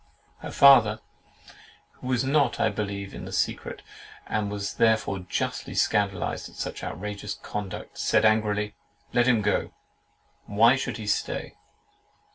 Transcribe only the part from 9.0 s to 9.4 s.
"Let